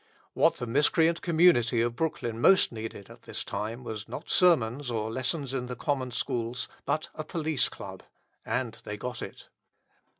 What 0.33 0.57
the 0.57 0.65
miscreant 0.65 1.21
community 1.21 1.79
of 1.83 1.95
Brooklyn 1.95 2.41
most 2.41 2.71
needed 2.71 3.07
at 3.11 3.21
this 3.21 3.43
time 3.43 3.83
was 3.83 4.09
not 4.09 4.31
sermons 4.31 4.89
or 4.89 5.11
lessons 5.11 5.53
in 5.53 5.67
the 5.67 5.75
common 5.75 6.09
schools, 6.09 6.67
but 6.87 7.09
a 7.13 7.23
police 7.23 7.69
club 7.69 8.01
and 8.43 8.79
they 8.83 8.97
got 8.97 9.21
it. 9.21 9.49